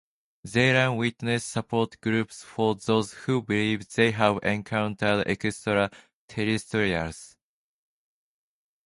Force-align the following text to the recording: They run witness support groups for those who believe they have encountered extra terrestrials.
They 0.43 0.71
run 0.73 0.97
witness 0.97 1.45
support 1.45 2.01
groups 2.01 2.41
for 2.43 2.73
those 2.73 3.13
who 3.13 3.43
believe 3.43 3.87
they 3.89 4.09
have 4.09 4.39
encountered 4.43 5.27
extra 5.27 5.91
terrestrials. 6.27 7.35